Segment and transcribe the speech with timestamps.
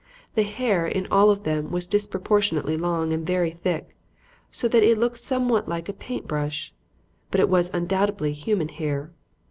[0.33, 3.95] The hair in all of them was disproportionately long and very thick,
[4.49, 6.73] so that it looked somewhat like a paint brush.
[7.29, 9.11] But it was undoubtedly human hair.